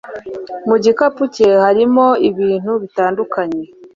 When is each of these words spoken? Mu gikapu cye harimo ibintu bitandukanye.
Mu 0.69 0.75
gikapu 0.83 1.23
cye 1.35 1.49
harimo 1.63 2.05
ibintu 2.29 2.71
bitandukanye. 2.81 3.63